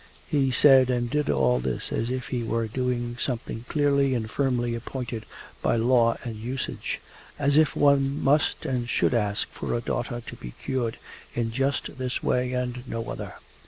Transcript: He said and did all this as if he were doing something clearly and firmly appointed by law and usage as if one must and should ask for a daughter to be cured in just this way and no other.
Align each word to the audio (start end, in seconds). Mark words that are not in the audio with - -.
He 0.27 0.49
said 0.49 0.89
and 0.89 1.11
did 1.11 1.29
all 1.29 1.59
this 1.59 1.91
as 1.91 2.09
if 2.09 2.29
he 2.29 2.41
were 2.41 2.67
doing 2.67 3.17
something 3.19 3.65
clearly 3.69 4.15
and 4.15 4.27
firmly 4.31 4.73
appointed 4.73 5.27
by 5.61 5.75
law 5.75 6.17
and 6.23 6.37
usage 6.37 6.99
as 7.37 7.55
if 7.55 7.75
one 7.75 8.19
must 8.19 8.65
and 8.65 8.89
should 8.89 9.13
ask 9.13 9.47
for 9.49 9.75
a 9.75 9.79
daughter 9.79 10.19
to 10.25 10.35
be 10.35 10.55
cured 10.63 10.97
in 11.35 11.51
just 11.51 11.99
this 11.99 12.23
way 12.23 12.51
and 12.51 12.83
no 12.87 13.11
other. 13.11 13.35